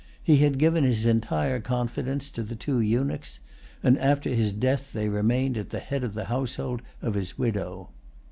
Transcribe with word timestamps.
He 0.23 0.37
had 0.37 0.57
given 0.57 0.83
his 0.83 1.05
entire 1.05 1.59
confidence 1.59 2.31
to 2.31 2.41
the 2.41 2.55
two 2.55 2.79
eunuchs; 2.79 3.39
and 3.83 3.99
after 3.99 4.31
his 4.31 4.51
death 4.51 4.93
they 4.93 5.09
remained 5.09 5.57
at 5.59 5.69
the 5.69 5.77
head 5.77 6.03
of 6.03 6.15
the 6.15 6.25
household 6.25 6.81
of 7.03 7.13
his 7.13 7.37
widow. 7.37 7.89